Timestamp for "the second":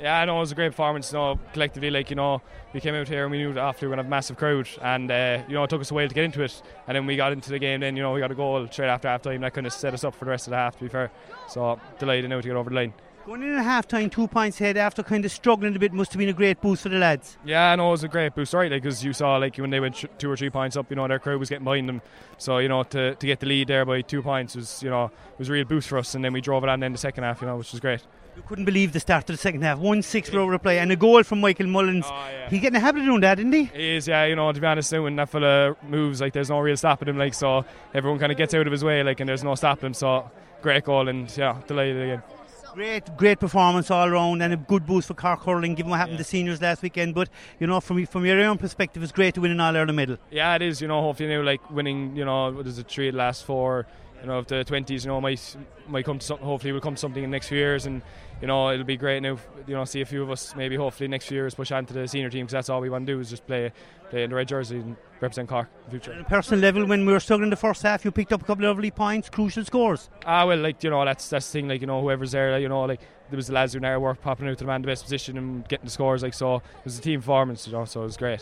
26.92-27.24, 29.36-29.62